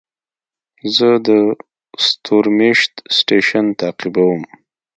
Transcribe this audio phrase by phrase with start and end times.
[0.95, 1.29] زه د
[2.07, 4.41] ستورمېشت سټېشن تعقیبوم.